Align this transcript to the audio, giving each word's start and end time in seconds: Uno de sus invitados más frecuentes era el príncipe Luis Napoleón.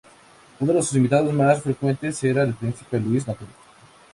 Uno 0.59 0.73
de 0.73 0.81
sus 0.81 0.95
invitados 0.97 1.31
más 1.31 1.61
frecuentes 1.61 2.23
era 2.23 2.41
el 2.41 2.55
príncipe 2.55 2.99
Luis 2.99 3.27
Napoleón. 3.27 3.53